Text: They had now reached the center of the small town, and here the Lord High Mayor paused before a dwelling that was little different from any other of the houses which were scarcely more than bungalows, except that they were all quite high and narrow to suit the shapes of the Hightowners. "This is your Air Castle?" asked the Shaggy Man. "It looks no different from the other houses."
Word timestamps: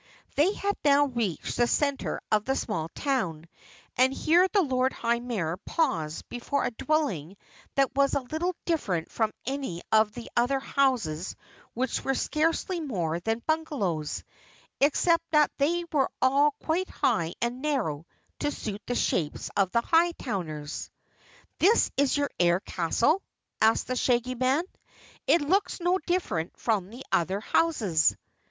They 0.35 0.51
had 0.55 0.75
now 0.83 1.05
reached 1.05 1.57
the 1.57 1.67
center 1.67 2.21
of 2.31 2.45
the 2.45 2.55
small 2.55 2.89
town, 2.95 3.45
and 3.95 4.11
here 4.11 4.47
the 4.47 4.63
Lord 4.63 4.93
High 4.93 5.19
Mayor 5.19 5.57
paused 5.57 6.27
before 6.27 6.63
a 6.65 6.71
dwelling 6.71 7.37
that 7.75 7.93
was 7.95 8.15
little 8.15 8.55
different 8.65 9.11
from 9.11 9.31
any 9.45 9.83
other 9.91 10.23
of 10.39 10.49
the 10.49 10.59
houses 10.59 11.35
which 11.75 12.03
were 12.03 12.15
scarcely 12.15 12.79
more 12.79 13.19
than 13.19 13.43
bungalows, 13.45 14.23
except 14.79 15.23
that 15.33 15.51
they 15.59 15.85
were 15.91 16.09
all 16.19 16.55
quite 16.63 16.89
high 16.89 17.35
and 17.39 17.61
narrow 17.61 18.07
to 18.39 18.49
suit 18.49 18.81
the 18.87 18.95
shapes 18.95 19.51
of 19.55 19.69
the 19.69 19.81
Hightowners. 19.83 20.89
"This 21.59 21.91
is 21.95 22.17
your 22.17 22.31
Air 22.39 22.59
Castle?" 22.61 23.21
asked 23.61 23.85
the 23.85 23.95
Shaggy 23.95 24.33
Man. 24.33 24.63
"It 25.27 25.41
looks 25.41 25.79
no 25.79 25.99
different 26.07 26.57
from 26.57 26.89
the 26.89 27.03
other 27.11 27.39
houses." 27.39 28.15